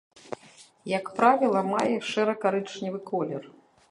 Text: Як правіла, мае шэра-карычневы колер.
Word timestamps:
Як 0.97 1.05
правіла, 1.19 1.61
мае 1.73 1.91
шэра-карычневы 2.11 2.99
колер. 3.13 3.43